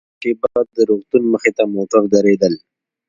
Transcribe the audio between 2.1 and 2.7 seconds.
درېدل.